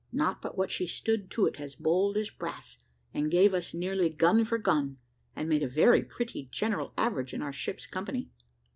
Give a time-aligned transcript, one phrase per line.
[0.11, 2.79] Not but what she stood to it as bold as brass,
[3.13, 4.97] and gave us nearly gun for gun,
[5.35, 8.31] and made a very pretty general average in our ship's company.